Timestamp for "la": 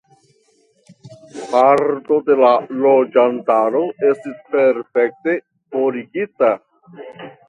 2.39-2.49